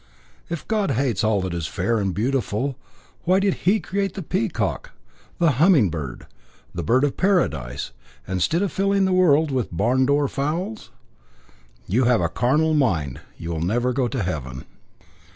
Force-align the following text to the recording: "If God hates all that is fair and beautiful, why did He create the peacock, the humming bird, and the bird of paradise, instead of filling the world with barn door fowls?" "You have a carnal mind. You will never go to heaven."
"If 0.49 0.67
God 0.67 0.89
hates 0.89 1.23
all 1.23 1.41
that 1.41 1.53
is 1.53 1.67
fair 1.67 1.99
and 1.99 2.11
beautiful, 2.11 2.75
why 3.23 3.39
did 3.39 3.53
He 3.53 3.79
create 3.79 4.15
the 4.15 4.23
peacock, 4.23 4.93
the 5.37 5.51
humming 5.61 5.91
bird, 5.91 6.21
and 6.21 6.25
the 6.73 6.81
bird 6.81 7.03
of 7.03 7.17
paradise, 7.17 7.91
instead 8.27 8.63
of 8.63 8.71
filling 8.71 9.05
the 9.05 9.13
world 9.13 9.51
with 9.51 9.69
barn 9.71 10.07
door 10.07 10.27
fowls?" 10.27 10.89
"You 11.85 12.05
have 12.05 12.19
a 12.19 12.29
carnal 12.29 12.73
mind. 12.73 13.21
You 13.37 13.51
will 13.51 13.61
never 13.61 13.93
go 13.93 14.07
to 14.07 14.23
heaven." 14.23 14.65